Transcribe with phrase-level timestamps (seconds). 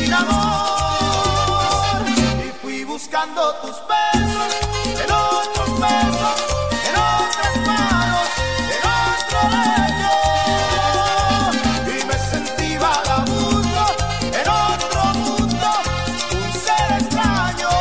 [0.00, 2.00] sin amor.
[2.46, 4.50] Y fui buscando tus besos
[5.02, 6.36] en otros besos,
[6.88, 8.26] en otras manos,
[8.76, 10.14] en otro lecho.
[11.94, 13.82] Y me sentí vagabundo
[14.40, 15.68] en otro mundo,
[16.42, 17.72] un ser extraño,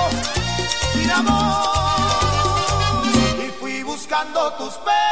[0.94, 3.04] sin amor.
[3.46, 5.09] Y fui buscando tus besos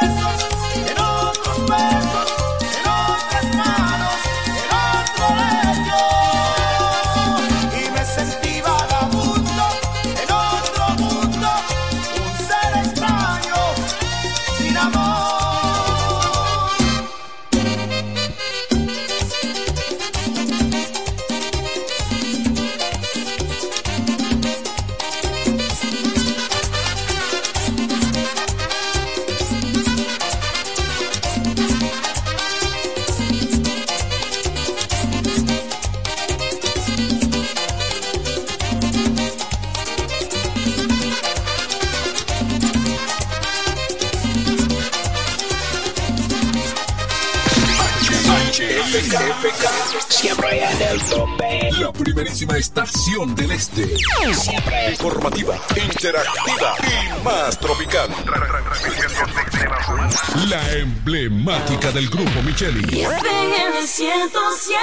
[55.48, 58.10] Informativa, interactiva y más tropical.
[60.48, 63.00] La emblemática del grupo Micheli.
[63.00, 64.78] FM 107.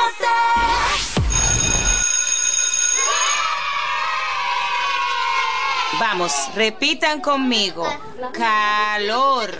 [6.00, 7.88] Vamos, repitan conmigo.
[8.34, 9.52] Calor.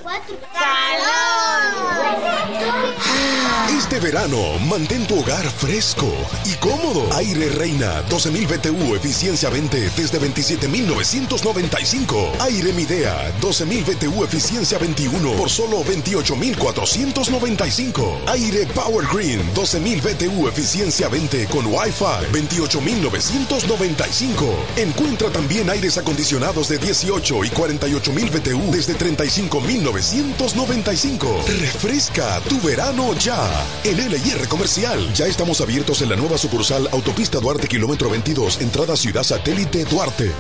[3.70, 6.12] Este verano, mantén tu hogar fresco
[6.46, 7.08] y cómodo.
[7.16, 12.42] Aire Reina 12.000 BTU, eficiencia 20 desde 27.995.
[12.42, 18.20] Aire Midea 12.000 BTU, eficiencia 21 por solo 28.495.
[18.28, 24.54] Aire Power Green 12.000 BTU, eficiencia 20 con Wi-Fi 28.995.
[24.78, 31.46] Encuentra también aires acondicionados de 18 y 48.000 BTU desde 35.995.
[31.46, 33.45] Refresca tu verano ya.
[33.84, 35.14] En LIR Comercial.
[35.14, 40.32] Ya estamos abiertos en la nueva sucursal Autopista Duarte, kilómetro 22, entrada Ciudad Satélite Duarte.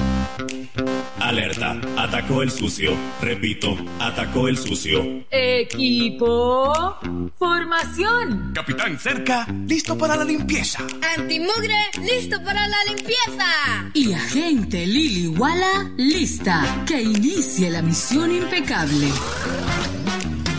[1.20, 2.92] Alerta, atacó el sucio.
[3.22, 5.24] Repito, atacó el sucio.
[5.32, 6.98] Equipo.
[7.40, 8.52] Formación.
[8.54, 10.80] Capitán cerca, listo para la limpieza.
[11.18, 13.90] Antimugre, listo para la limpieza.
[13.94, 16.84] Y agente Lili Walla, lista.
[16.86, 19.10] Que inicie la misión impecable.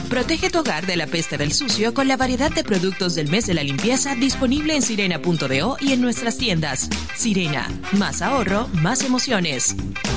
[0.09, 3.47] Protege tu hogar de la peste del sucio con la variedad de productos del mes
[3.47, 6.89] de la limpieza disponible en sirena.do y en nuestras tiendas.
[7.17, 9.75] Sirena, más ahorro, más emociones.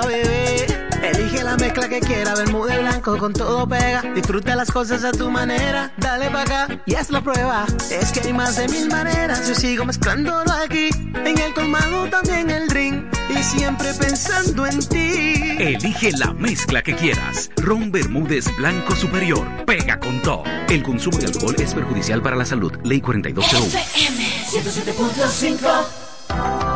[0.00, 0.76] gusta.
[1.02, 4.02] Elige la mezcla que quiera, Bermúdez Blanco con todo pega.
[4.14, 7.66] Disfruta las cosas a tu manera, dale pa' acá y haz la prueba.
[7.90, 10.90] Es que hay más de mil maneras, yo sigo mezclándolo aquí.
[11.24, 15.56] En el colmado también el drink y siempre pensando en ti.
[15.58, 17.50] Elige la mezcla que quieras.
[17.56, 19.46] Ron Bermúdez Blanco Superior.
[19.64, 20.42] Pega con todo.
[20.68, 22.72] El consumo de alcohol es perjudicial para la salud.
[22.82, 23.66] Ley 4201.
[23.66, 26.75] FM 107.5.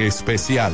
[0.00, 0.72] Especial.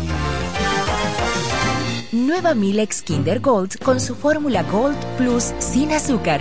[2.12, 6.40] Nueva Milex Kinder Gold con su fórmula Gold Plus sin azúcar,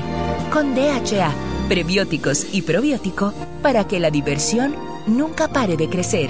[0.51, 1.31] con DHA,
[1.67, 4.75] prebióticos y probiótico para que la diversión
[5.07, 6.29] nunca pare de crecer.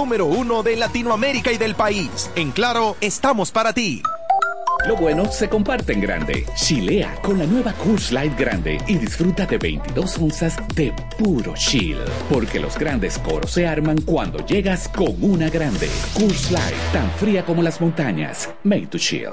[0.00, 2.30] número uno de Latinoamérica y del país.
[2.34, 4.02] En Claro, estamos para ti.
[4.86, 6.46] Lo bueno se comparte en grande.
[6.56, 11.98] Chilea con la nueva Coors Light Grande y disfruta de 22 onzas de puro chill.
[12.30, 15.88] Porque los grandes coros se arman cuando llegas con una grande.
[16.14, 18.48] Coors Light, tan fría como las montañas.
[18.64, 19.30] Made to chill.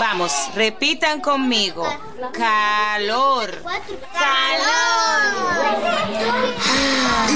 [0.00, 1.86] Vamos, repitan conmigo.
[2.32, 3.50] Calor.
[4.14, 5.60] Calor.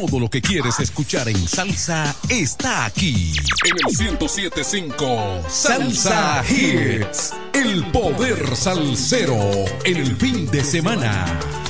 [0.00, 3.34] Todo lo que quieres escuchar en salsa está aquí.
[3.66, 7.34] En el 1075 Salsa Hits.
[7.52, 9.38] El poder salsero
[9.84, 11.69] en el fin de semana.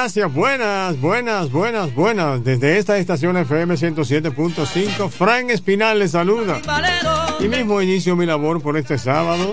[0.00, 0.32] Gracias.
[0.32, 2.42] Buenas, buenas, buenas, buenas.
[2.42, 6.58] Desde esta estación FM 107.5, Frank Espinal les saluda.
[7.38, 9.52] Y mismo inicio mi labor por este sábado.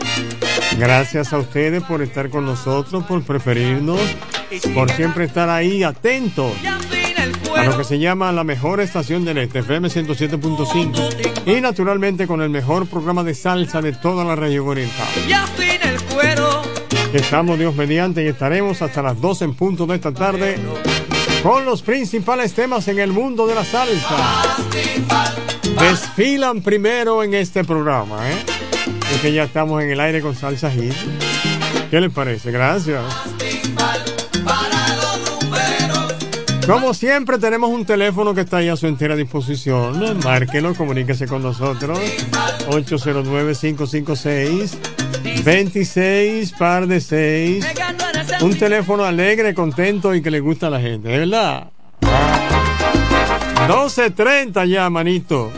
[0.78, 4.00] Gracias a ustedes por estar con nosotros, por preferirnos,
[4.74, 6.54] por siempre estar ahí atentos
[7.58, 11.58] a lo que se llama la mejor estación del este, FM 107.5.
[11.58, 15.08] Y naturalmente con el mejor programa de salsa de toda la región oriental.
[17.18, 20.56] Estamos Dios mediante y estaremos hasta las 12 en punto de esta tarde
[21.42, 24.16] con los principales temas en el mundo de la salsa.
[25.82, 28.36] Desfilan primero en este programa, ¿eh?
[29.12, 30.94] Es que ya estamos en el aire con Salsa Hit.
[31.90, 32.52] ¿Qué les parece?
[32.52, 33.04] Gracias.
[36.68, 40.20] Como siempre, tenemos un teléfono que está ahí a su entera disposición.
[40.24, 42.00] Márquelo, comuníquese con nosotros.
[45.48, 47.66] 809-556-26 par de 6.
[48.42, 51.70] Un teléfono alegre, contento y que le gusta a la gente, ¿de verdad?
[53.68, 55.52] 12.30 ya, manito.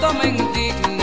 [0.00, 0.97] tanto me indigna.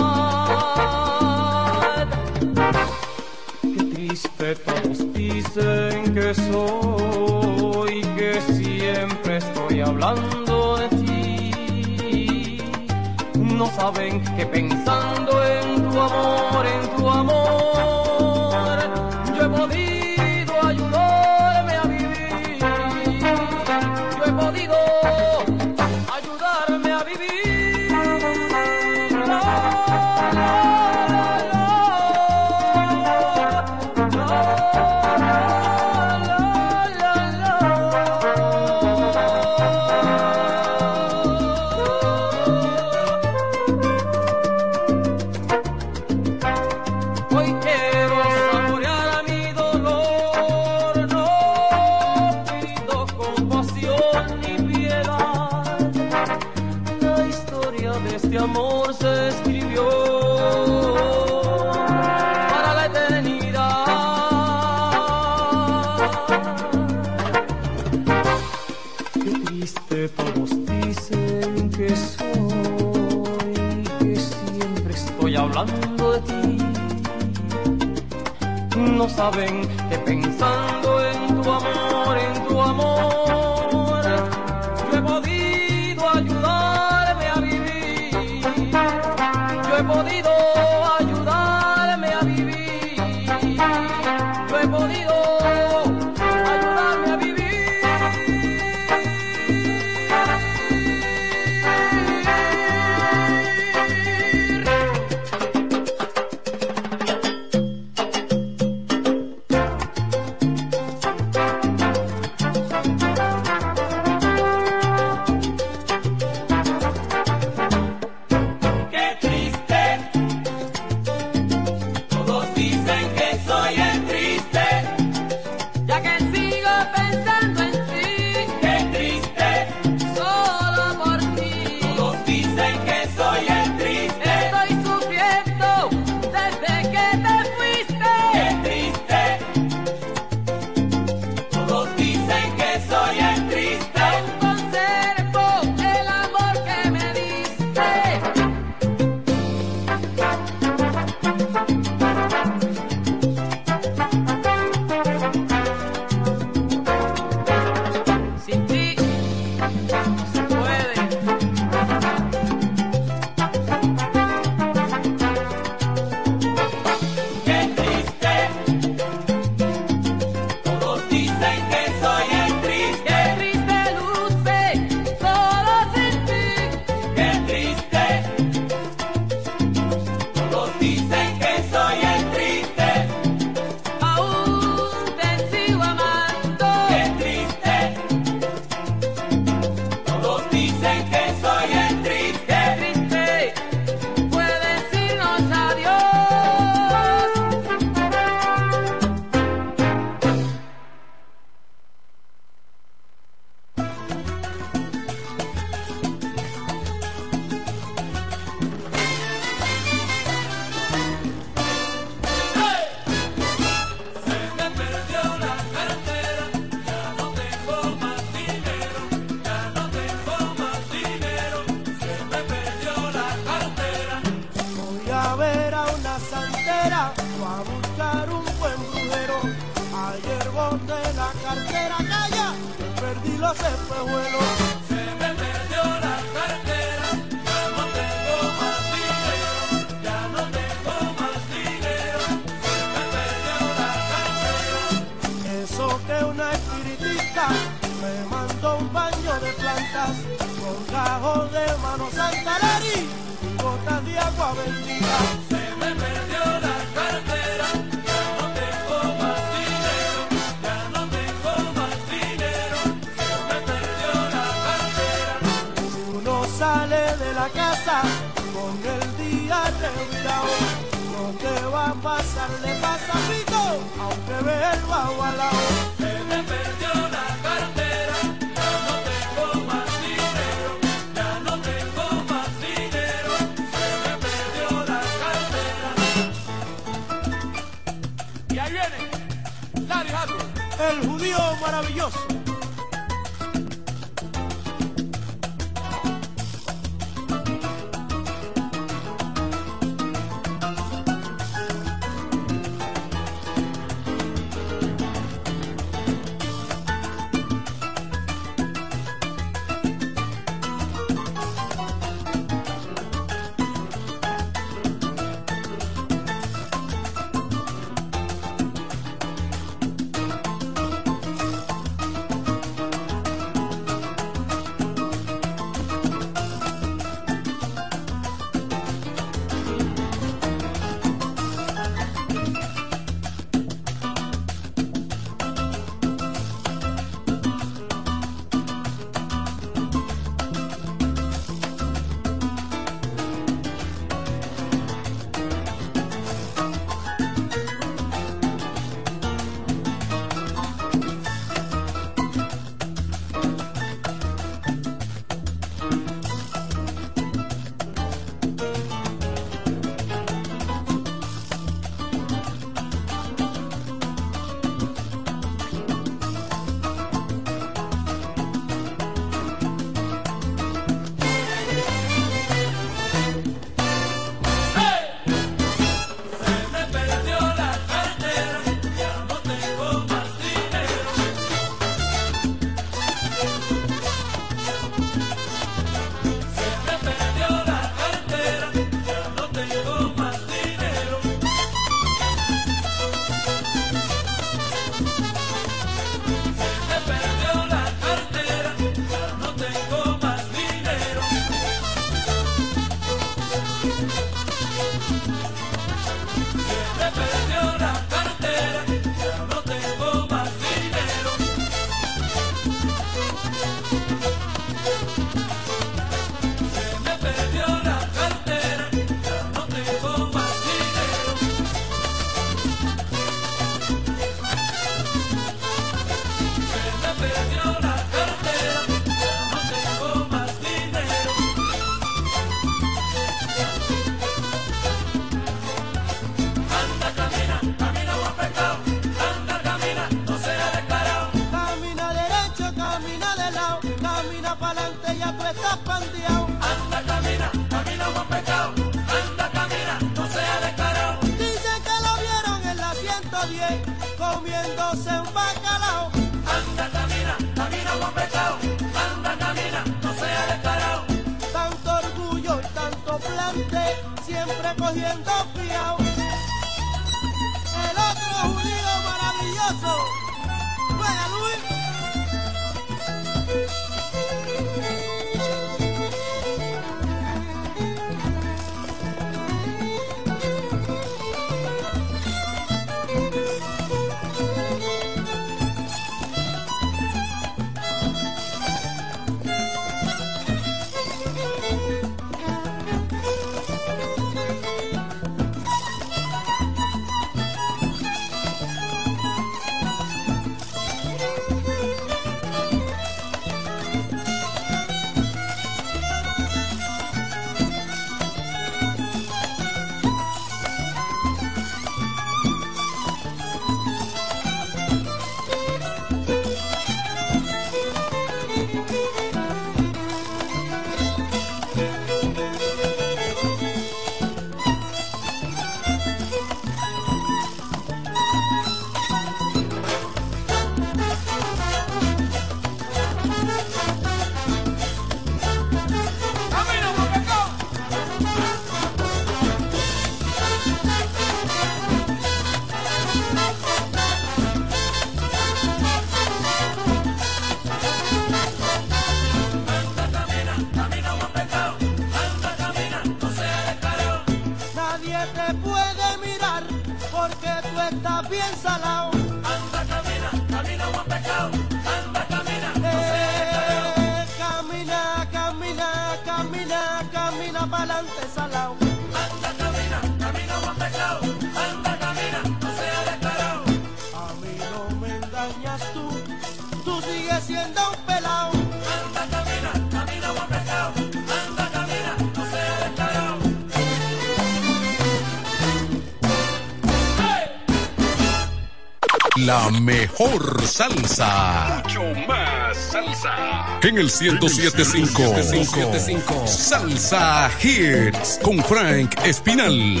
[590.22, 591.82] Mejor salsa.
[591.84, 593.78] Mucho más salsa.
[593.82, 596.46] En el 1075.
[596.46, 598.38] Salsa Hits.
[598.42, 600.00] Con Frank Espinal.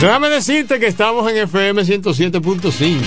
[0.00, 3.00] Déjame decirte que estamos en FM 107.5.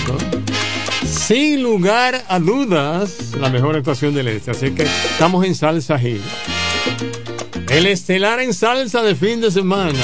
[1.06, 4.52] Sin lugar a dudas, la mejor actuación del este.
[4.52, 6.22] Así que estamos en Salsa Hit.
[7.68, 9.98] El estelar en salsa de fin de semana.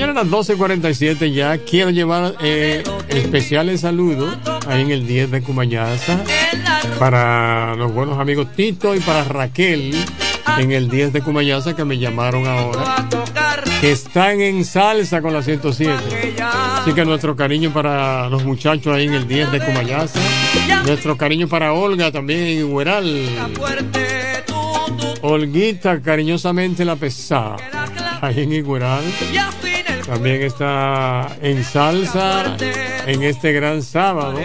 [0.00, 4.34] Mañana a las 12.47 ya quiero llevar eh, especiales saludos
[4.66, 6.24] ahí en el 10 de Cumayaza
[6.98, 9.94] para los buenos amigos Tito y para Raquel
[10.56, 13.06] en el 10 de Cumayaza que me llamaron ahora
[13.82, 15.92] que están en salsa con la 107
[16.40, 20.18] así que nuestro cariño para los muchachos ahí en el 10 de Cumayaza
[20.86, 23.28] nuestro cariño para Olga también en Hueral.
[25.20, 27.56] Olguita cariñosamente la pesada
[28.22, 29.04] ahí en Igueral
[30.10, 32.56] también está en salsa
[33.06, 34.40] en este gran sábado.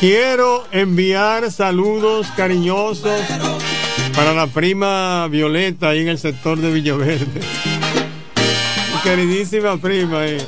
[0.00, 3.20] Quiero enviar saludos cariñosos
[4.16, 7.40] para la prima Violeta ahí en el sector de Villaverde.
[9.04, 10.26] Queridísima prima.
[10.26, 10.44] Eh.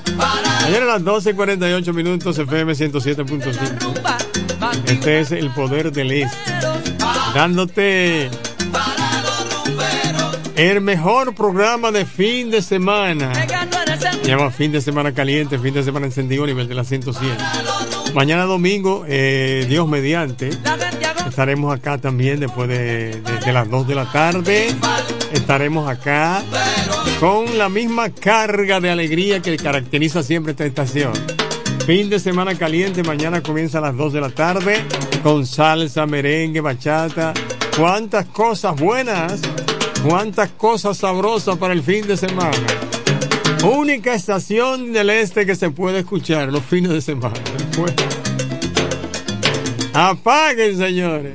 [0.66, 4.82] Ayer a las 12.48 minutos FM 107.5.
[4.84, 6.36] Este es el poder del este.
[7.36, 8.30] Dándote
[10.58, 13.32] el mejor programa de fin de semana.
[14.22, 17.36] Se llama fin de semana caliente, fin de semana encendido a nivel de la 107.
[18.14, 20.50] Mañana domingo, eh, Dios mediante,
[21.28, 24.74] estaremos acá también después de, de- de las 2 de la tarde.
[25.32, 26.42] Estaremos acá
[27.20, 31.12] con la misma carga de alegría que caracteriza siempre esta estación.
[31.86, 34.82] Fin de semana caliente, mañana comienza a las 2 de la tarde
[35.22, 37.32] con salsa, merengue, bachata.
[37.76, 39.40] Cuántas cosas buenas,
[40.06, 42.56] cuántas cosas sabrosas para el fin de semana.
[43.64, 47.34] Única estación del este que se puede escuchar los fines de semana.
[49.94, 51.34] Apaguen, señores.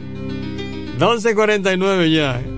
[0.99, 2.52] 12.49 ya.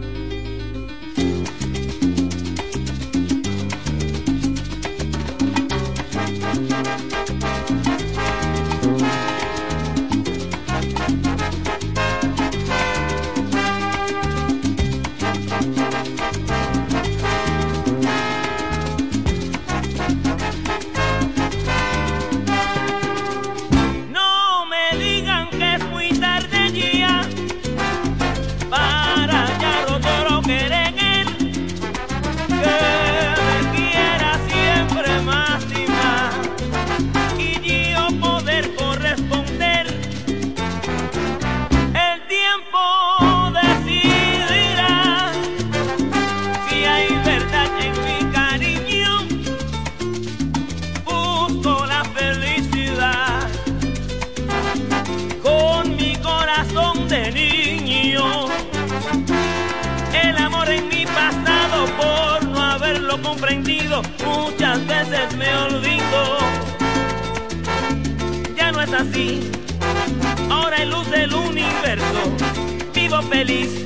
[73.15, 73.85] vivo feliz.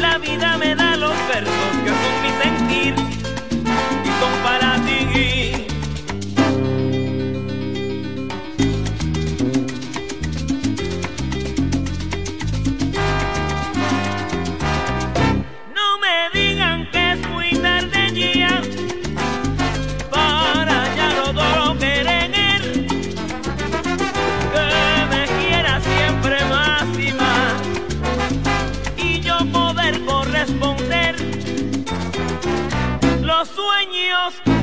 [0.00, 1.54] La vida me da los versos
[1.84, 1.89] que
[33.40, 34.59] los sueños.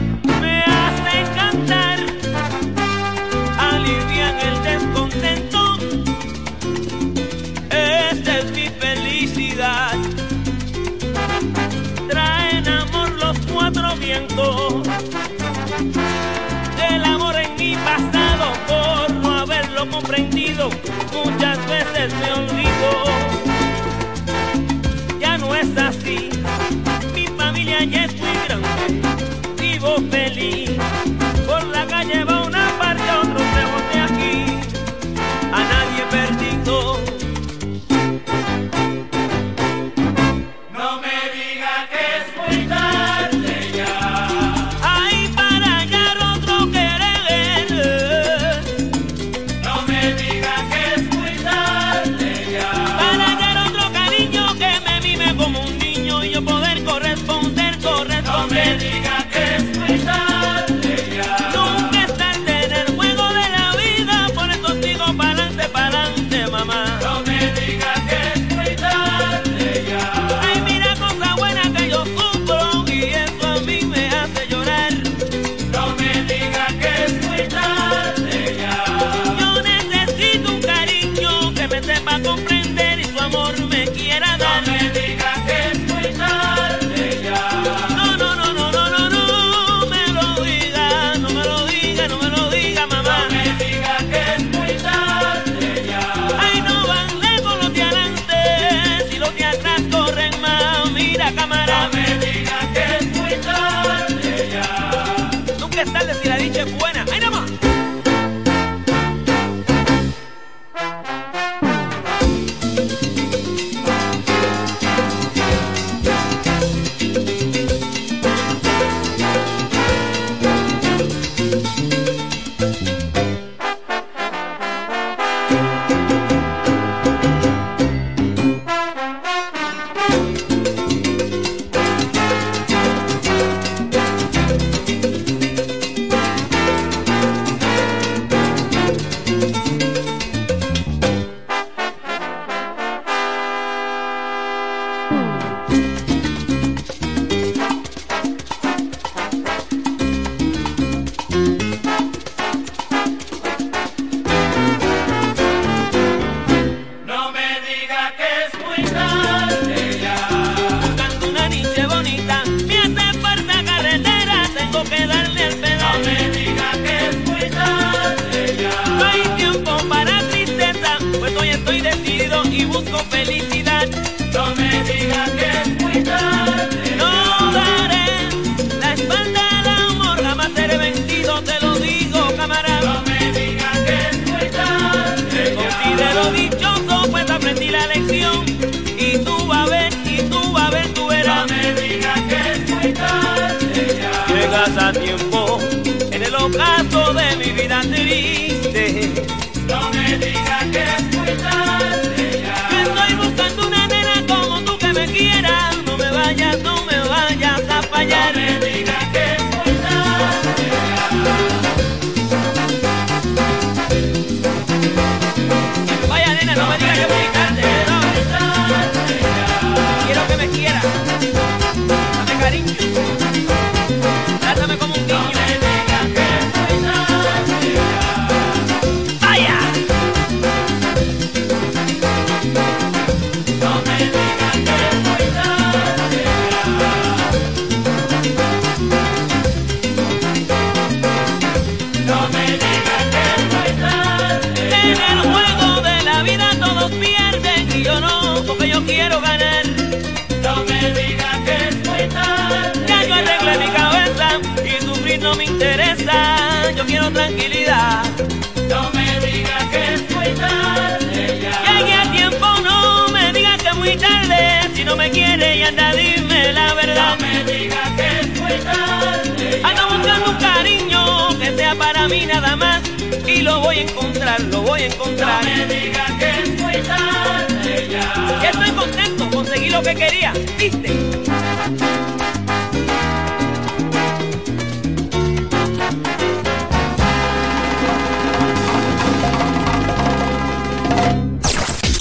[272.07, 272.81] mí nada más
[273.27, 275.43] y lo voy a encontrar, lo voy a encontrar.
[275.43, 278.49] No me digas que es muy tarde ya.
[278.49, 280.93] Estoy contento, conseguí lo que quería, ¿viste?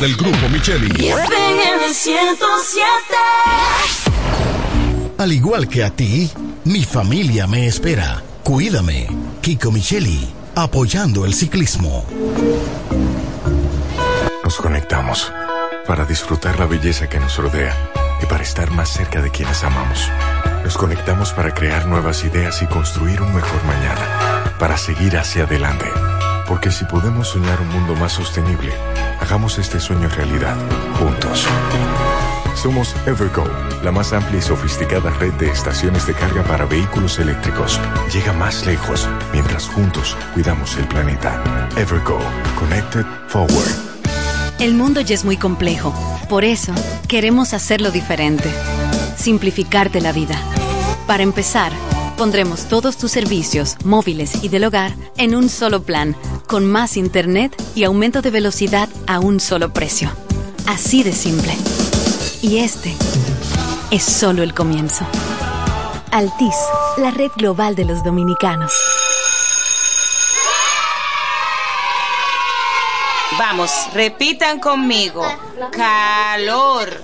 [0.00, 1.08] Del grupo Micheli.
[1.08, 2.86] FM 107.
[5.18, 6.30] Al igual que a ti,
[6.64, 8.22] mi familia me espera.
[8.42, 9.08] Cuídame.
[9.42, 12.06] Kiko Micheli, apoyando el ciclismo.
[14.42, 15.30] Nos conectamos
[15.86, 17.76] para disfrutar la belleza que nos rodea
[18.22, 20.08] y para estar más cerca de quienes amamos.
[20.64, 25.86] Nos conectamos para crear nuevas ideas y construir un mejor mañana, para seguir hacia adelante.
[26.48, 28.72] Porque si podemos soñar un mundo más sostenible,
[29.30, 30.56] hagamos este sueño realidad,
[30.98, 31.46] juntos.
[32.56, 33.44] Somos Evergo,
[33.84, 37.80] la más amplia y sofisticada red de estaciones de carga para vehículos eléctricos.
[38.12, 41.68] Llega más lejos mientras juntos cuidamos el planeta.
[41.76, 42.18] Evergo,
[42.58, 43.70] Connected Forward.
[44.58, 45.94] El mundo ya es muy complejo.
[46.28, 46.72] Por eso,
[47.06, 48.50] queremos hacerlo diferente.
[49.16, 50.42] Simplificarte la vida.
[51.06, 51.70] Para empezar,
[52.16, 56.16] pondremos todos tus servicios, móviles y del hogar, en un solo plan,
[56.50, 60.10] con más internet y aumento de velocidad a un solo precio.
[60.66, 61.54] Así de simple.
[62.42, 62.92] Y este
[63.92, 65.06] es solo el comienzo.
[66.10, 66.56] Altis,
[66.98, 68.72] la red global de los dominicanos.
[73.40, 75.24] Vamos, repitan conmigo.
[75.72, 77.00] Calor.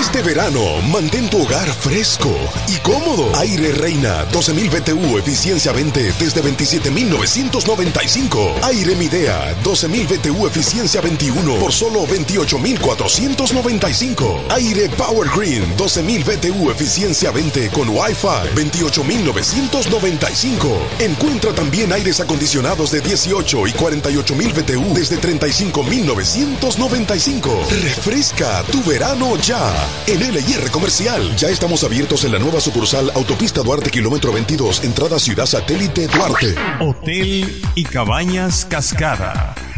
[0.00, 2.34] Este verano, mantén tu hogar fresco
[2.68, 3.36] y cómodo.
[3.36, 8.62] Aire Reina 12.000 BTU, eficiencia 20 desde 27.995.
[8.62, 14.52] Aire Midea 12.000 BTU, eficiencia 21 por solo 28.495.
[14.52, 20.78] Aire Power Green 12.000 BTU, eficiencia 20 con Wi-Fi 28.995.
[21.00, 27.66] Encuentra también aires acondicionados de 18 y 48.000 BTU desde 35.995.
[27.82, 29.74] Refresca tu verano ya.
[30.06, 35.18] En LIR Comercial ya estamos abiertos en la nueva sucursal Autopista Duarte Kilómetro 22, entrada
[35.18, 36.54] Ciudad Satélite Duarte.
[36.78, 39.56] Hotel y Cabañas Cascada.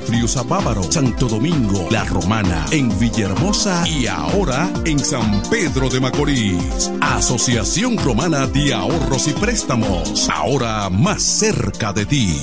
[0.00, 6.90] Friusa Bávaro, Santo Domingo, La Romana, en Villahermosa y ahora en San Pedro de Macorís.
[7.00, 12.42] Asociación Romana de Ahorros y Préstamos, ahora más cerca de ti.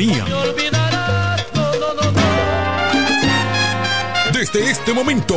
[4.33, 5.35] Desde este momento,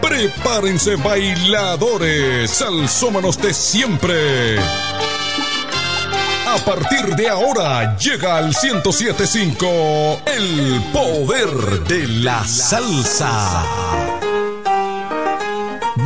[0.00, 4.58] prepárense bailadores, salsómanos de siempre.
[4.58, 14.15] A partir de ahora llega al 1075 el poder de la salsa.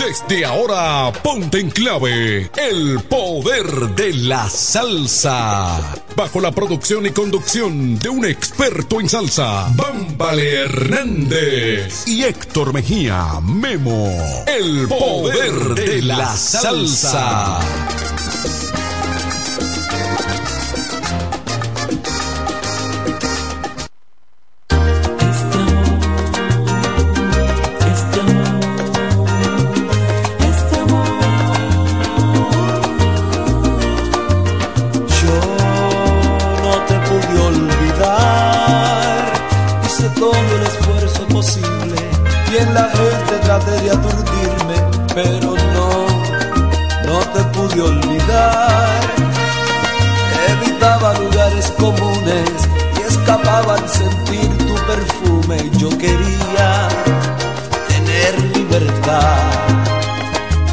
[0.00, 5.78] Desde ahora, ponte en clave el poder de la salsa.
[6.16, 13.40] Bajo la producción y conducción de un experto en salsa, Bámbale Hernández y Héctor Mejía
[13.42, 14.10] Memo.
[14.46, 17.60] El poder de la salsa.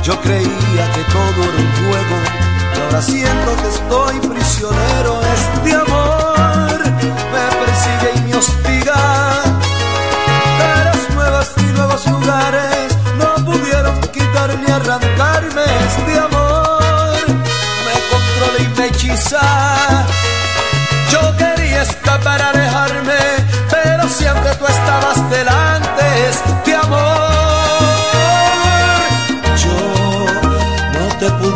[0.08, 2.16] Yo creía que todo era un juego,
[2.78, 5.20] y ahora siento que estoy prisionero.
[5.34, 5.97] Este amor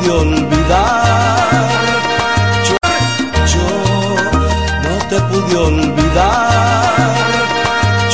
[0.02, 1.70] pude olvidar.
[2.68, 2.76] Yo,
[3.54, 3.68] yo
[4.84, 7.16] no te pude olvidar.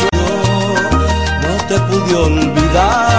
[0.02, 0.08] Yo
[1.42, 3.17] no te pude olvidar.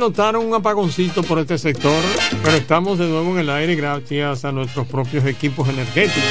[0.00, 2.02] Notaron un apagoncito por este sector,
[2.42, 6.24] pero estamos de nuevo en el aire gracias a nuestros propios equipos energéticos.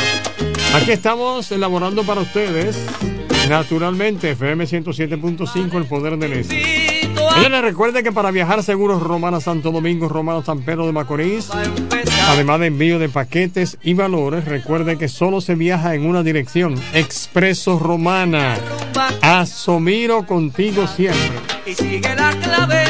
[0.74, 2.84] Aquí estamos elaborando para ustedes,
[3.48, 6.90] naturalmente, FM 107.5, el poder del este.
[7.38, 11.50] Ella les recuerde que para viajar seguros Romana Santo Domingo, Romana San Pedro de Macorís,
[12.28, 16.74] además de envío de paquetes y valores, recuerde que solo se viaja en una dirección,
[16.94, 18.58] Expreso Romana.
[19.22, 21.38] Asomiro contigo siempre.
[21.68, 22.89] Y sigue la clave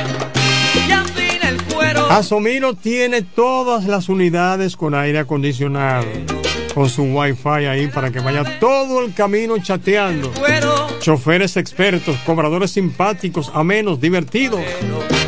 [2.10, 6.08] Asomiro tiene todas las unidades con aire acondicionado,
[6.74, 10.32] con su wifi ahí para que vaya todo el camino chateando.
[11.00, 14.60] Choferes expertos, cobradores simpáticos, amenos, divertidos.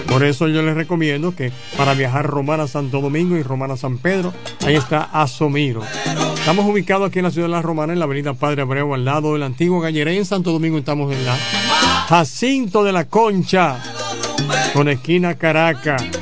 [0.08, 4.34] Por eso yo les recomiendo que para viajar Romana Santo Domingo y Romana San Pedro,
[4.66, 5.84] ahí está Asomiro.
[6.34, 9.06] Estamos ubicados aquí en la ciudad de La Romana, en la avenida Padre Abreu, al
[9.06, 10.18] lado del antiguo Galleré.
[10.18, 11.38] En Santo Domingo estamos en la
[12.10, 13.78] Jacinto de la Concha,
[14.74, 16.21] con esquina Caracas.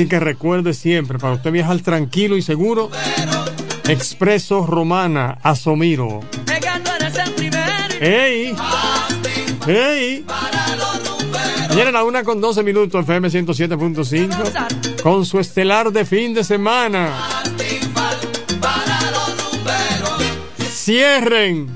[0.00, 2.88] Así que recuerde siempre, para usted viajar tranquilo y seguro,
[3.86, 6.20] Expreso Romana, Asomiro.
[8.00, 8.56] ¡Ey!
[9.66, 10.24] ¡Ey!
[11.68, 16.44] Mañana a la una con 12 minutos, FM 107.5, con su estelar de fin de
[16.44, 17.42] semana.
[20.56, 21.68] Cierren.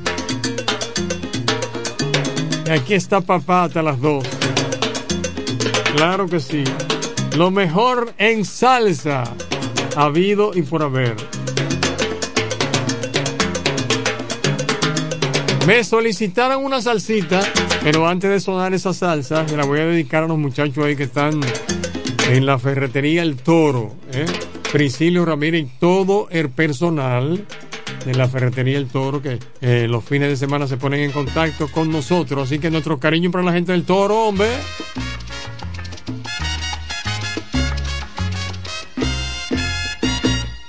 [2.65, 4.25] Y aquí está papá hasta las dos.
[5.95, 6.65] Claro que sí.
[7.37, 9.25] Lo mejor en salsa,
[9.97, 11.17] habido y por haber.
[15.67, 17.41] Me solicitaron una salsita,
[17.83, 21.05] pero antes de sonar esa salsa, la voy a dedicar a los muchachos ahí que
[21.05, 21.41] están
[22.31, 23.95] en la ferretería El Toro.
[24.13, 24.27] ¿eh?
[24.73, 27.47] Priscilio Ramírez y todo el personal
[28.05, 31.67] de la ferretería El Toro que eh, los fines de semana se ponen en contacto
[31.69, 32.47] con nosotros.
[32.47, 34.51] Así que nuestro cariño para la gente del Toro, hombre.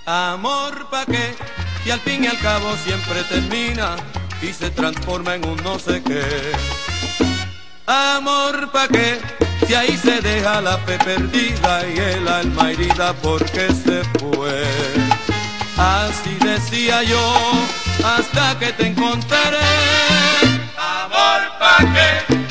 [0.06, 1.36] Amor pa' qué,
[1.84, 3.95] y al fin y al cabo siempre termina
[4.40, 6.22] y se transforma en un no sé qué.
[7.88, 9.19] Amor pa' qué,
[9.65, 14.64] si ahí se deja la fe perdida y el alma herida porque se fue.
[15.76, 17.34] Así decía yo
[18.03, 19.57] hasta que te encontraré.
[20.77, 22.44] Amor pa' qué,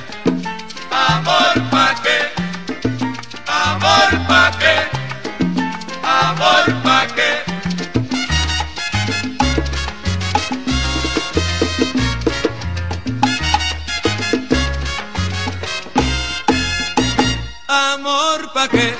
[18.54, 18.94] pa' qué,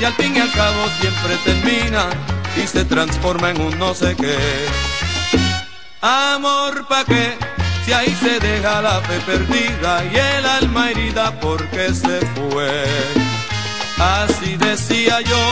[0.00, 2.06] y al fin y al cabo siempre termina
[2.56, 4.36] y se transforma en un no sé qué.
[6.00, 7.36] Amor pa' qué,
[7.84, 12.84] si ahí se deja la fe perdida y el alma herida porque se fue.
[13.98, 15.44] Así decía yo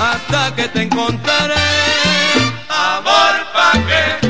[0.00, 1.54] hasta que te encontraré.
[2.68, 4.29] Amor pa' qué,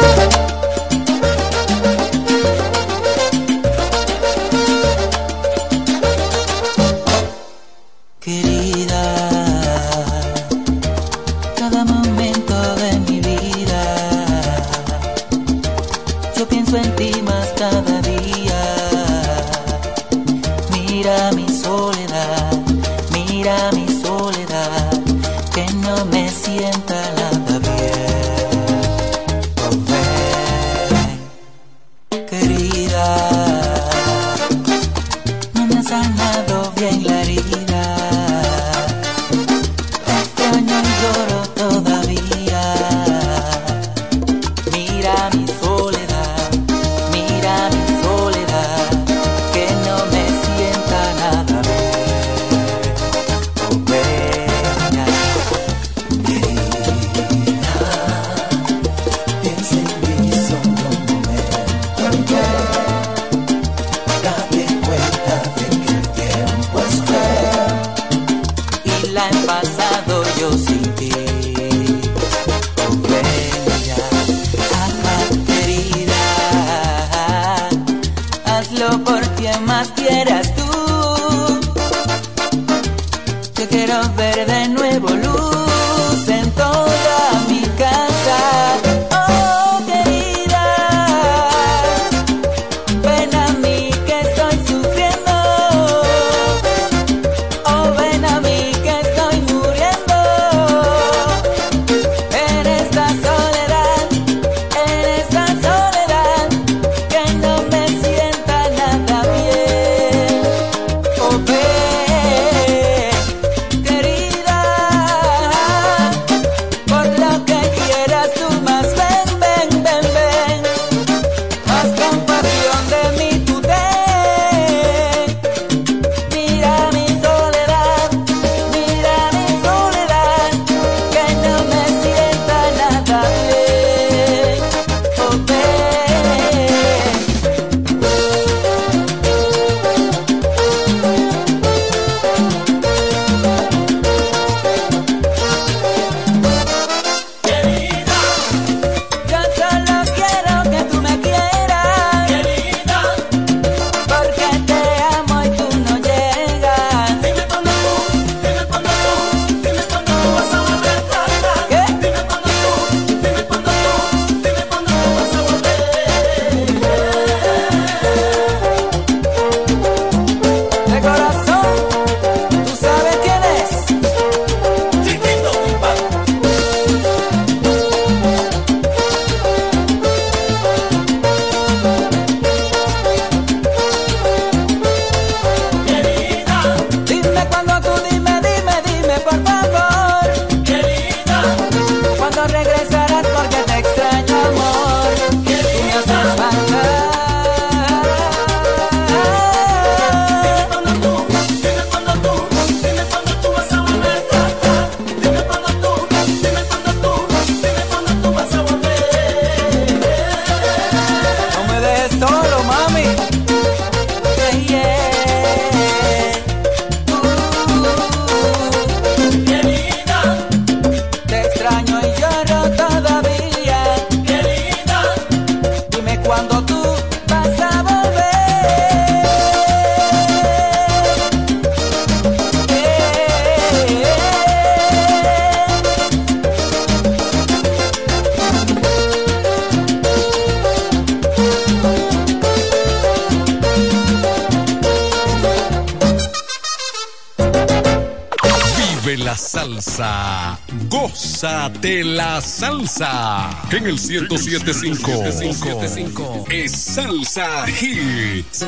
[253.77, 258.65] en el 1075 es Salsa Hits.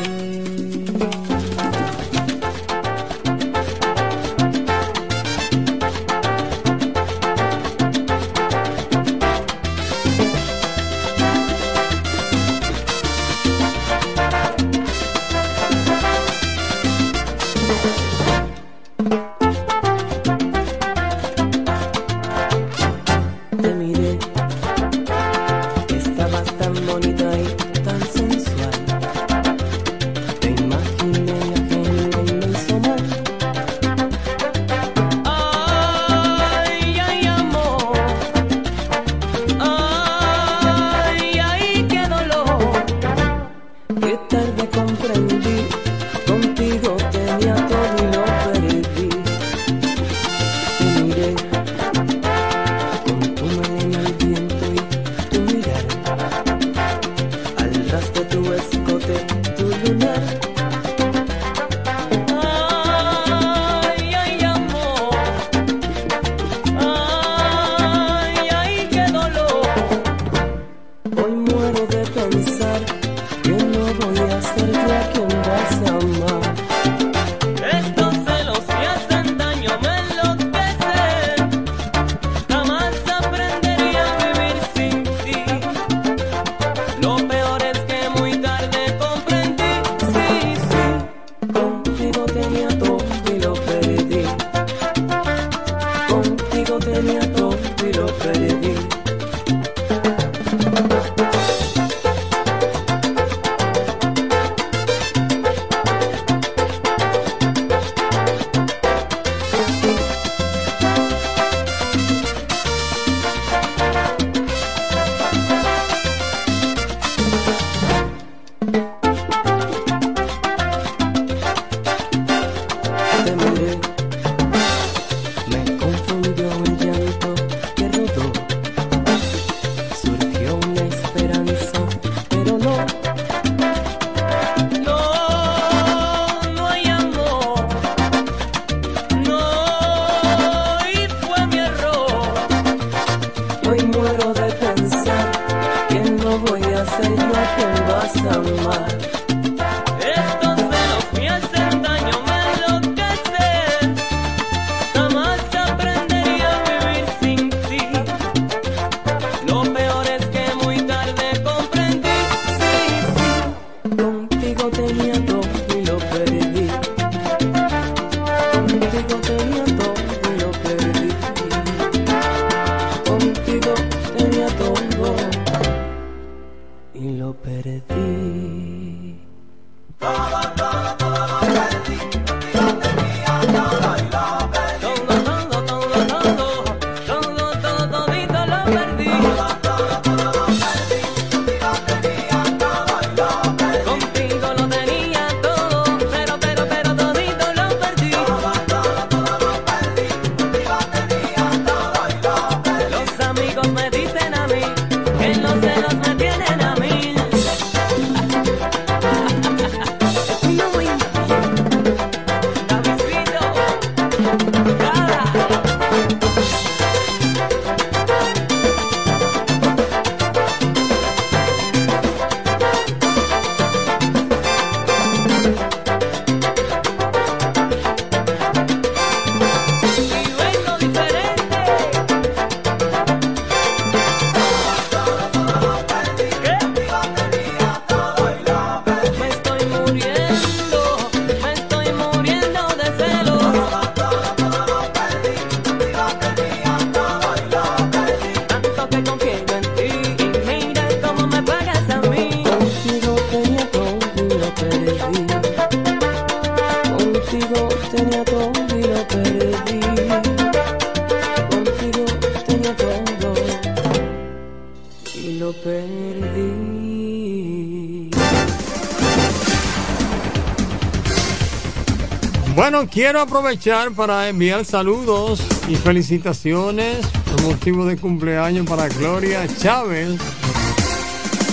[273.13, 280.19] Quiero aprovechar para enviar saludos y felicitaciones por motivo de cumpleaños para Gloria Chávez.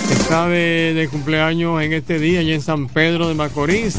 [0.09, 3.95] Está de, cumpleaños en este día y en San Pedro de Macorís.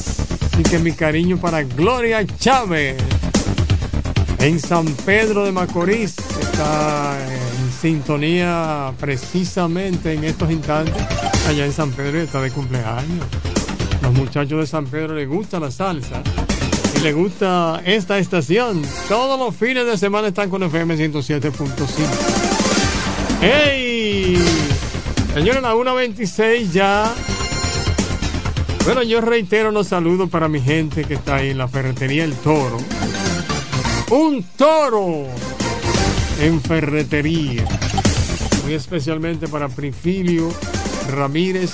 [0.52, 2.97] Así que mi cariño para Gloria Chávez.
[4.40, 11.01] En San Pedro de Macorís está en sintonía precisamente en estos instantes.
[11.47, 13.24] Allá en San Pedro está de cumpleaños.
[14.02, 16.24] Los muchachos de San Pedro les gusta la salsa
[17.02, 18.82] y les gusta esta estación.
[19.08, 21.52] Todos los fines de semana están con FM 107.5.
[23.40, 24.38] ¡Hey!
[25.34, 27.12] Señores, la 1.26 ya.
[28.84, 32.34] Bueno, yo reitero los saludos para mi gente que está ahí en la ferretería El
[32.34, 32.78] Toro.
[34.10, 35.26] Un toro
[36.40, 37.64] en ferretería.
[38.64, 40.50] Muy especialmente para Prifilio
[41.10, 41.72] Ramírez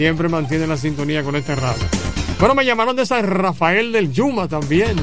[0.00, 1.84] siempre mantiene la sintonía con este radio.
[2.38, 4.96] Bueno, me llamaron de San Rafael del Yuma también.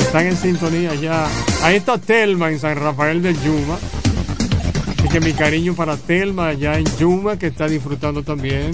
[0.00, 1.28] Están en sintonía ya.
[1.62, 3.78] Ahí está Telma en San Rafael del Yuma.
[4.98, 8.72] Así que mi cariño para Telma allá en Yuma, que está disfrutando también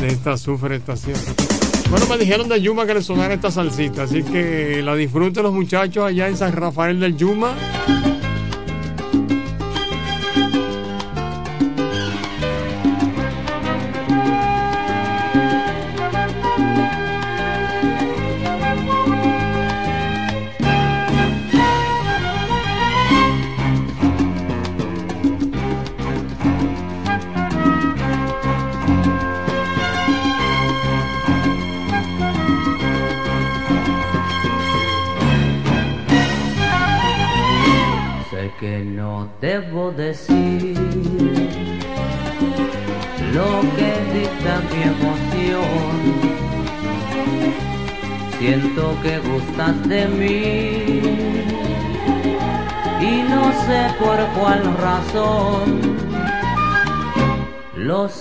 [0.00, 1.18] de esta super estación.
[1.90, 5.52] Bueno, me dijeron de Yuma que le sonara esta salsita, así que la disfruten los
[5.52, 7.54] muchachos allá en San Rafael del Yuma.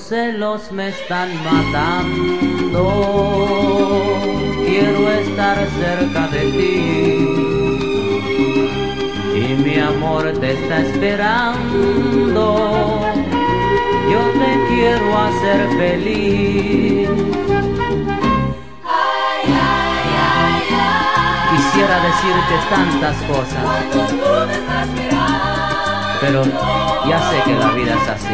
[0.09, 2.83] Celos me están matando.
[4.65, 6.77] Quiero estar cerca de ti
[9.35, 12.45] y mi amor te está esperando.
[14.11, 17.09] Yo te quiero hacer feliz.
[21.51, 23.65] Quisiera decirte tantas cosas,
[26.19, 26.43] pero
[27.07, 28.33] ya sé que la vida es así.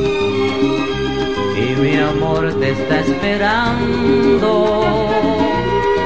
[1.81, 4.49] mi amor te está esperando.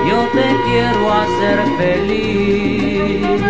[0.10, 3.42] Yo te quiero hacer feliz.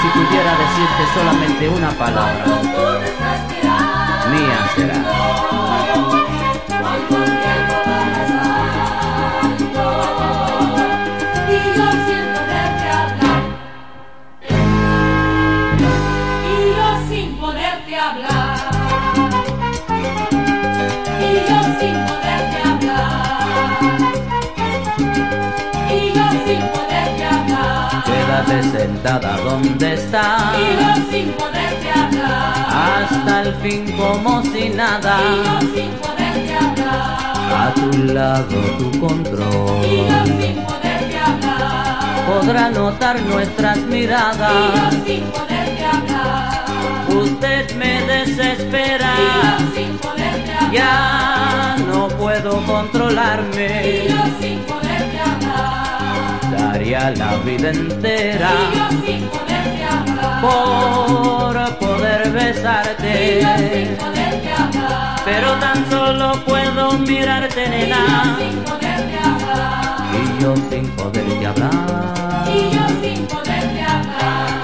[0.00, 2.44] Si pudiera decirte solamente una palabra,
[28.30, 30.54] Quédate sentada donde estás.
[31.10, 33.02] Sin poderte hablar.
[33.02, 35.18] Hasta el fin como si nada.
[35.74, 37.52] Sin poderte hablar.
[37.52, 39.82] A tu lado tu control.
[39.82, 42.26] yo sin poderte hablar.
[42.28, 44.94] Podrá notar nuestras miradas.
[45.04, 46.66] sin poderte hablar.
[47.08, 49.12] Usted me desespera.
[49.18, 50.72] Y yo sin poderte hablar.
[50.72, 54.04] Ya no puedo controlarme.
[54.04, 54.79] Y yo sin poderte hablar.
[56.72, 60.40] Daría la vida entera Y yo sin poderte hablar.
[60.40, 63.96] por poder Y yo sin besarte.
[63.98, 65.20] poderte hablar.
[65.24, 68.36] Pero tan solo puedo mirarte, nena.
[68.38, 69.96] sin poderte hablar.
[70.14, 72.48] Y yo sin poderte hablar.
[72.54, 74.59] Y yo sin poderte hablar.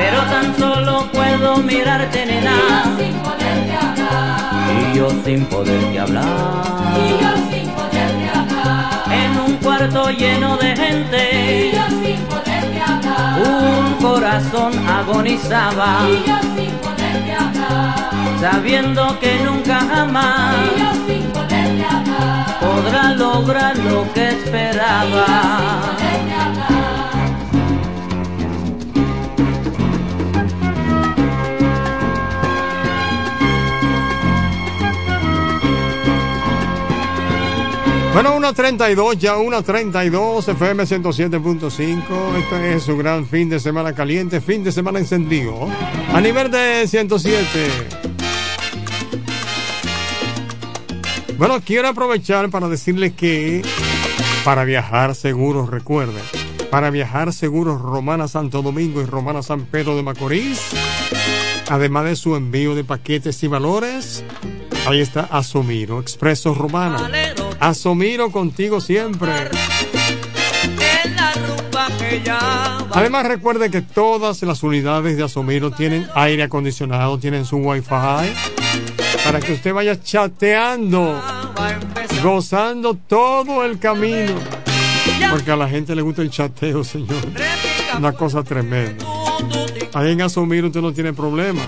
[0.00, 2.56] Pero tan solo puedo mirarte, Y nena.
[2.94, 4.40] yo sin poderte hablar.
[4.94, 6.26] Y yo sin poderte hablar.
[7.04, 9.12] Y yo sin poderte hablar.
[9.22, 13.38] En un cuarto lleno de Y gente, yo sin poderte hablar.
[13.40, 18.40] un corazón agonizaba, Y yo sin poderte hablar.
[18.40, 22.58] sabiendo que nunca jamás Y yo sin poderte hablar.
[22.60, 25.26] podrá lograr lo que esperaba.
[38.12, 42.36] Bueno, 1.32, ya 1.32, FM 107.5.
[42.38, 45.68] Este es su gran fin de semana caliente, fin de semana encendido.
[46.12, 47.40] A nivel de 107.
[51.38, 53.62] Bueno, quiero aprovechar para decirles que
[54.44, 56.22] para viajar seguros, recuerden,
[56.70, 60.60] para viajar seguros Romana Santo Domingo y Romana San Pedro de Macorís,
[61.70, 64.24] además de su envío de paquetes y valores,
[64.86, 67.08] ahí está Asomiro, Expreso Romana.
[67.60, 69.30] Asomiro contigo siempre.
[72.92, 77.90] Además recuerde que todas las unidades de Asomiro tienen aire acondicionado, tienen su wifi
[79.24, 81.20] para que usted vaya chateando,
[82.22, 84.34] gozando todo el camino.
[85.30, 87.22] Porque a la gente le gusta el chateo, señor.
[87.96, 89.04] Una cosa tremenda.
[89.92, 91.60] Ahí en Asomiro usted no tiene problema.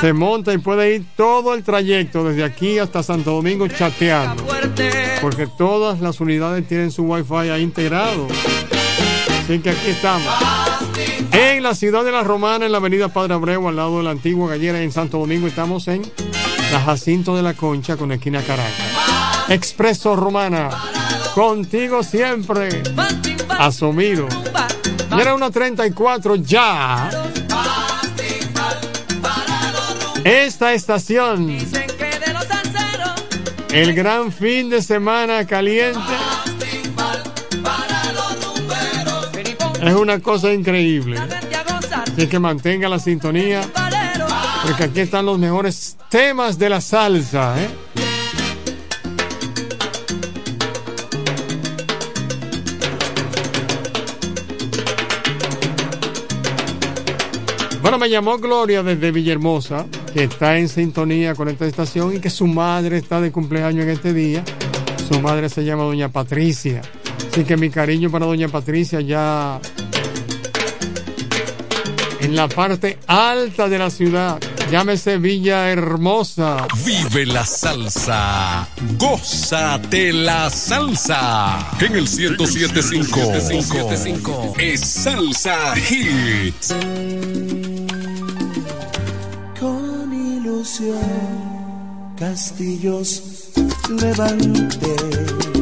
[0.00, 4.44] Se monta y puede ir todo el trayecto desde aquí hasta Santo Domingo chateando.
[5.20, 8.26] Porque todas las unidades tienen su wifi ahí integrado.
[9.42, 10.32] Así que aquí estamos.
[11.32, 14.10] En la ciudad de la Romana, en la avenida Padre Abreu, al lado de la
[14.10, 16.02] antigua gallera en Santo Domingo, estamos en
[16.72, 19.48] la Jacinto de la Concha con esquina Caracas.
[19.48, 20.70] Expreso Romana,
[21.34, 22.82] contigo siempre.
[23.48, 24.28] Asomiro.
[25.16, 27.25] Y era una 34 ya.
[30.26, 31.56] Esta estación.
[33.70, 36.00] El gran fin de semana caliente.
[39.80, 41.16] Es una cosa increíble.
[42.12, 43.60] Así que mantenga la sintonía.
[44.64, 47.54] Porque aquí están los mejores temas de la salsa.
[47.62, 47.68] ¿eh?
[57.80, 59.86] Bueno, me llamó Gloria desde Villahermosa,
[60.16, 63.90] que está en sintonía con esta estación y que su madre está de cumpleaños en
[63.90, 64.42] este día.
[65.10, 66.80] Su madre se llama Doña Patricia.
[67.30, 69.60] Así que mi cariño para Doña Patricia ya
[72.22, 74.40] en la parte alta de la ciudad.
[74.70, 76.66] Llámese Villa Hermosa.
[76.82, 78.66] Vive la salsa.
[78.96, 81.72] Gózate la salsa.
[81.78, 86.74] En el 1075 es Salsa Hits.
[92.18, 93.22] Castillos
[93.88, 95.55] levanté.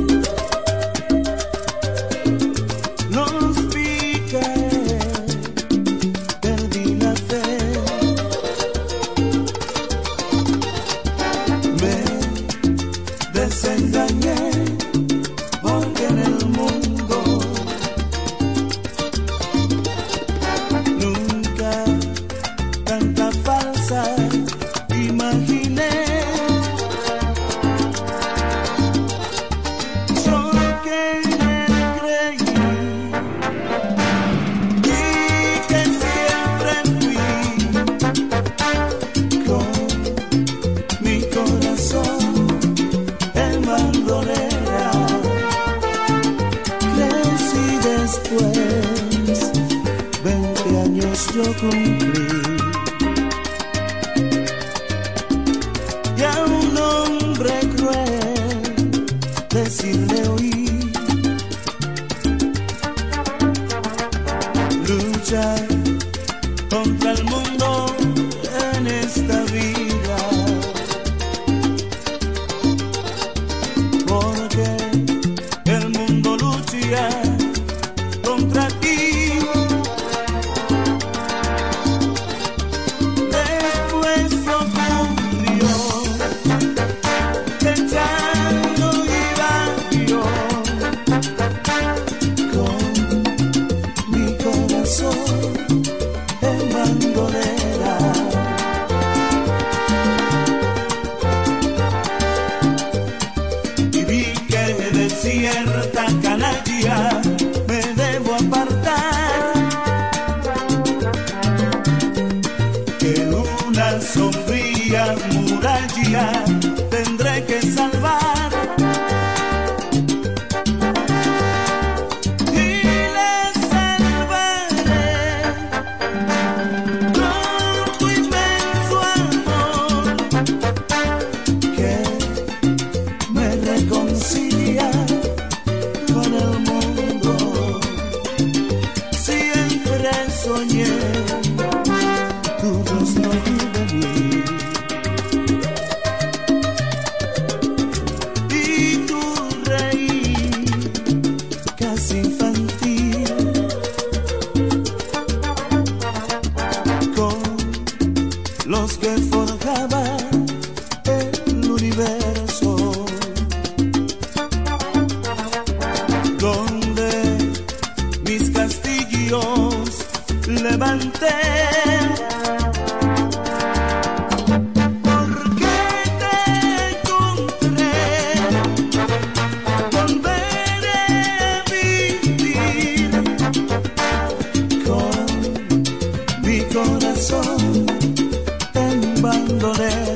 [189.55, 190.14] abandoné.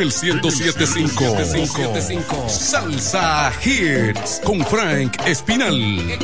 [0.00, 2.48] el 1075.
[2.48, 6.18] Salsa Hits con Frank Espinal.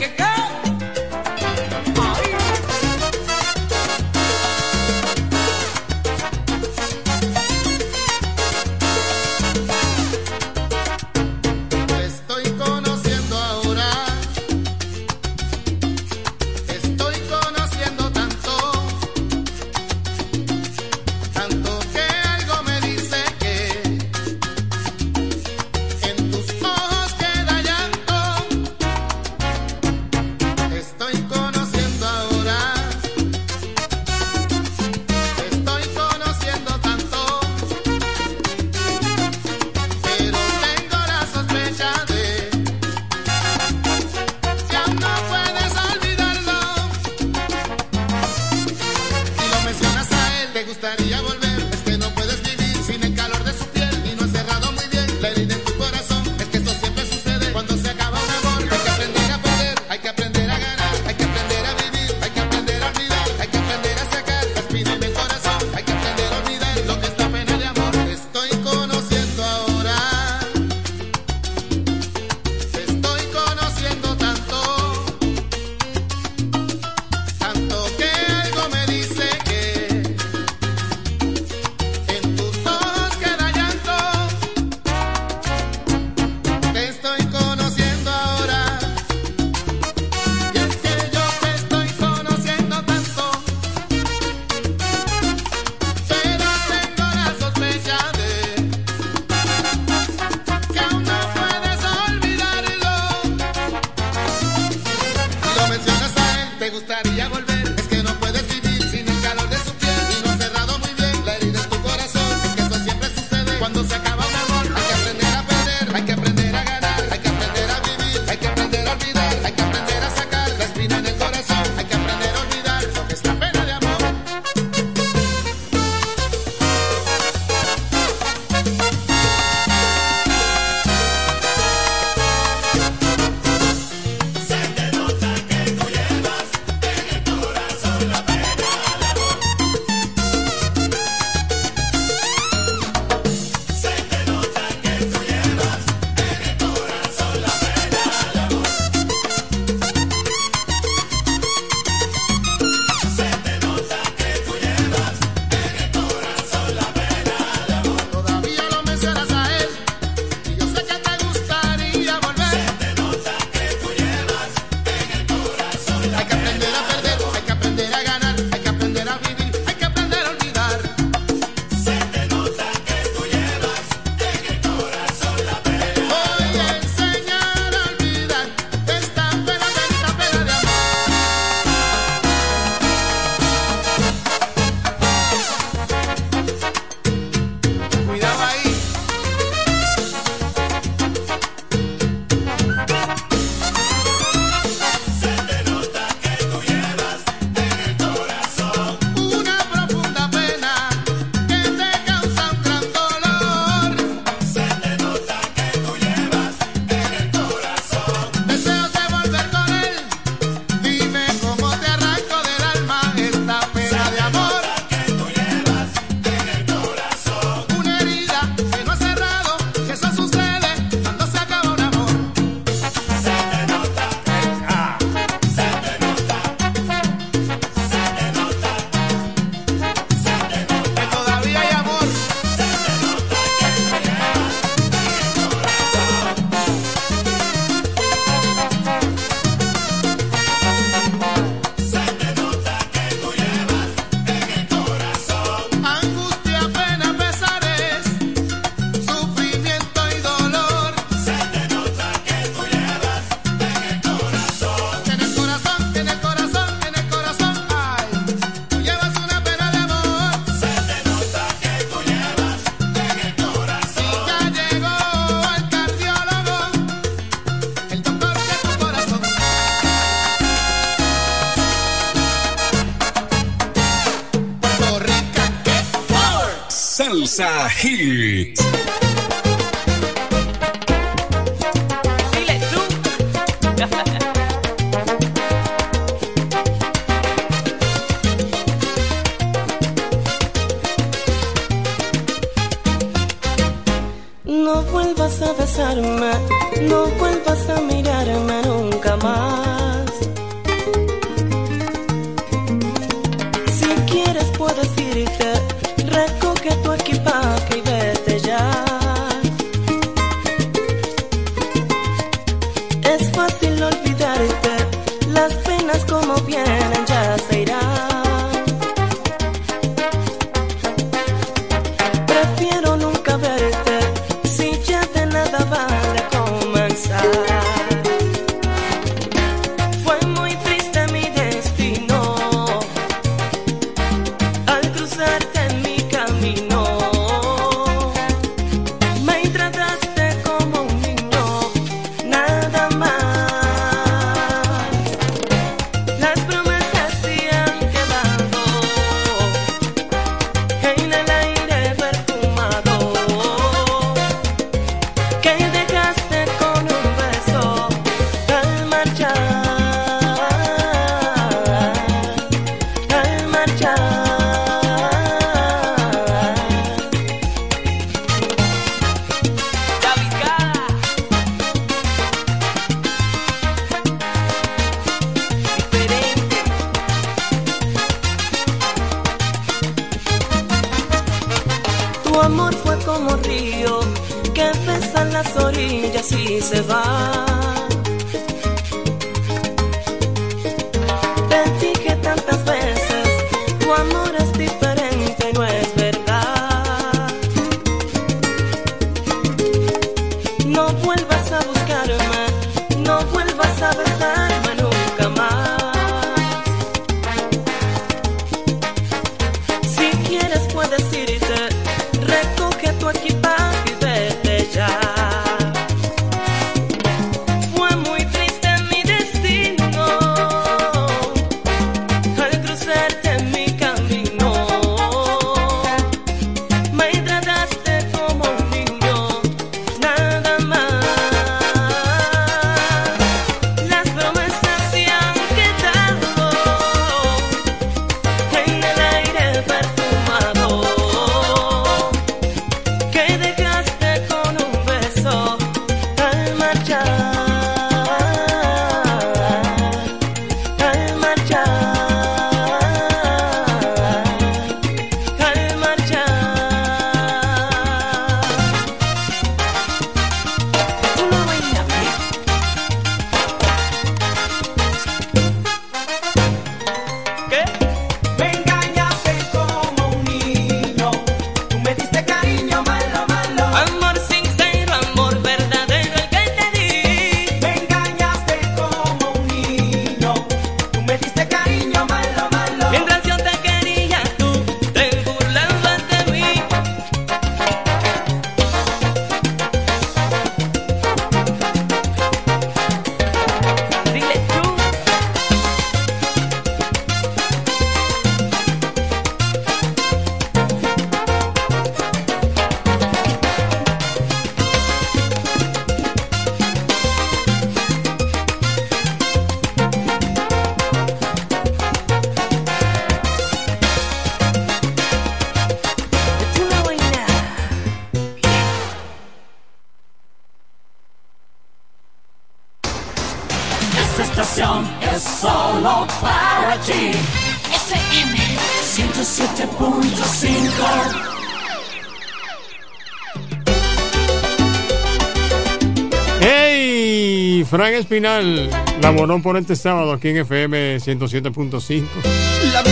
[537.94, 542.04] Fran Espinal, laboró por este sábado aquí en FM 107.5.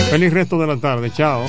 [0.09, 1.43] Feliz resto de la tarde, chao.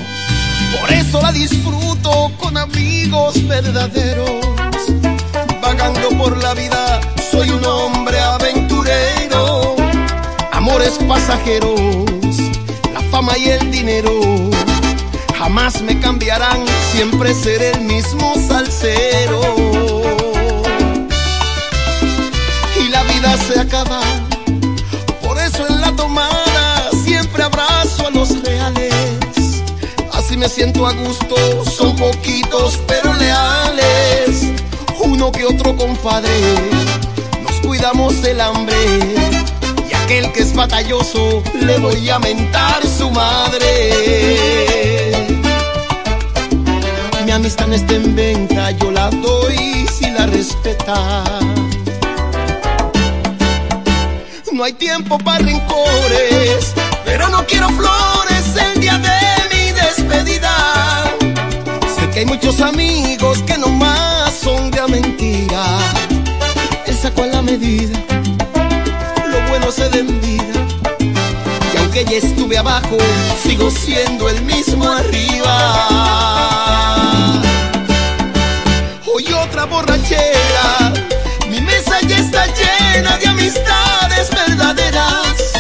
[0.81, 4.29] Por eso la disfruto con amigos verdaderos.
[5.63, 7.01] Vagando por la vida,
[7.31, 9.77] soy un hombre aventurero.
[10.51, 11.81] Amores pasajeros,
[12.93, 14.51] la fama y el dinero.
[15.39, 16.59] Jamás me cambiarán,
[16.93, 19.74] siempre seré el mismo salsero
[23.33, 24.01] se acaba.
[25.23, 28.93] Por eso en la tomada siempre abrazo a los reales.
[30.13, 34.53] Así me siento a gusto, son poquitos pero leales.
[35.01, 36.39] Uno que otro compadre,
[37.43, 38.77] nos cuidamos del hambre.
[39.91, 43.67] Y aquel que es batalloso, le voy a mentar su madre.
[47.25, 51.74] Mi amistad no está en venta, yo la doy si la respetas
[54.55, 56.75] no hay tiempo para rencores,
[57.05, 59.19] pero no quiero flores el día de
[59.53, 60.55] mi despedida.
[61.99, 65.81] Sé que hay muchos amigos que nomás son de a mentira.
[66.87, 67.99] Él sacó a la medida,
[69.27, 70.61] lo bueno se da en vida.
[71.75, 72.97] Y aunque ya estuve abajo,
[73.43, 75.57] sigo siendo el mismo arriba.
[79.13, 80.93] Hoy otra borrachera,
[81.51, 83.24] mi mesa ya está llena de
[84.65, 85.53] verdaderas.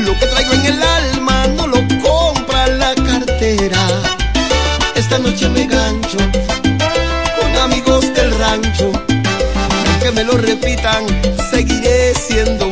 [0.00, 3.86] Lo que traigo en el alma no lo compra la cartera.
[4.94, 6.18] Esta noche me gancho
[7.38, 8.92] con amigos del rancho.
[9.88, 11.04] Aunque me lo repitan,
[11.50, 12.63] seguiré siendo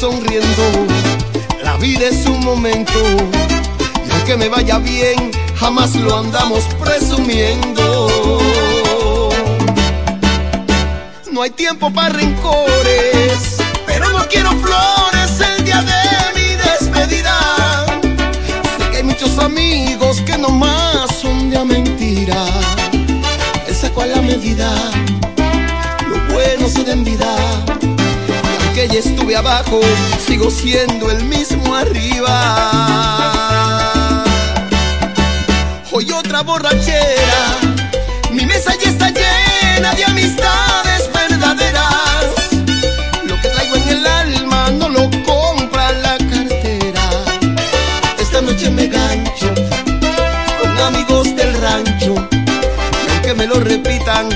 [0.00, 0.86] sonriendo,
[1.62, 2.98] la vida es un momento.
[4.06, 8.08] Y aunque me vaya bien, jamás lo andamos presumiendo.
[11.30, 16.02] No hay tiempo para rencores, pero no quiero flores el día de
[16.34, 17.38] mi despedida.
[18.78, 22.46] Sé que hay muchos amigos que nomás son de a mentira.
[23.68, 24.72] Él sacó a la medida,
[26.08, 27.36] lo bueno se da en vida.
[28.80, 29.78] Aunque ya estuve abajo,
[30.26, 32.34] sigo siendo el mismo arriba.
[35.92, 37.58] Hoy otra borrachera,
[38.30, 42.24] mi mesa ya está llena de amistades verdaderas.
[43.26, 47.10] Lo que traigo en el alma no lo compra la cartera.
[48.18, 49.52] Esta noche me gancho
[50.58, 52.14] con amigos del rancho.
[52.32, 54.30] Y aunque me lo repitan,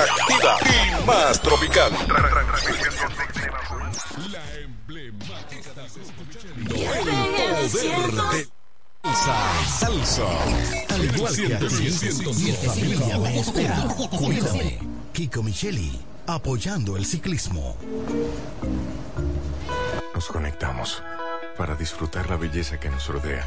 [0.00, 1.92] interactiva y más tropical.
[6.68, 8.48] el poder de
[9.02, 9.36] salsa.
[9.66, 10.24] Salsa.
[10.90, 12.34] Al igual que a ti, 107.5.
[12.34, 13.88] mi familia me espera.
[14.10, 14.78] Cuídame.
[15.12, 17.76] Kiko Micheli, apoyando el ciclismo.
[20.14, 21.02] Nos conectamos
[21.56, 23.46] para disfrutar la belleza que nos rodea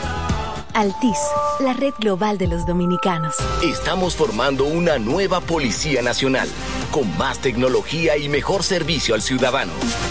[0.73, 1.17] Altis,
[1.59, 3.35] la red global de los dominicanos.
[3.63, 6.49] Estamos formando una nueva Policía Nacional,
[6.91, 9.73] con más tecnología y mejor servicio al ciudadano.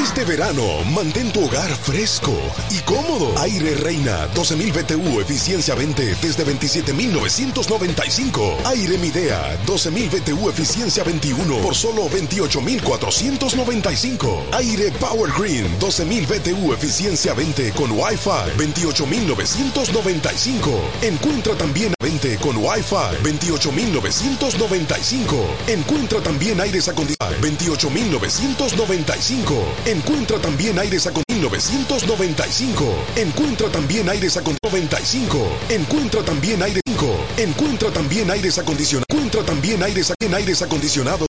[0.02, 0.64] Este verano,
[0.94, 2.34] mantén tu hogar fresco
[2.70, 3.34] y cómodo.
[3.40, 8.58] Aire Reina 12.000 BTU, eficiencia 20 desde 27.995.
[8.66, 14.44] Aire Midea 12.000 BTU, eficiencia 21 por solo 28.495.
[14.54, 20.80] Aire Power Green 12.000 BTU, eficiencia 20 con Wi-Fi 28.995.
[21.04, 25.68] Encuentra también 20 con Wi-Fi 28.995.
[25.68, 29.64] Encuentra también aires acondicionados 28.995.
[29.86, 32.86] Encuentra también aires acondicionados 995.
[33.16, 35.52] Encuentra también aires acondicionados 95.
[35.70, 37.26] Encuentra también aire 5.
[37.38, 39.08] Encuentra también aires acondicionados.
[39.10, 41.28] Encuentra también aires, acondicionados